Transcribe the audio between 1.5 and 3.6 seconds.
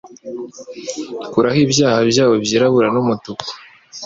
ibyaha byabo byirabura n'umutuku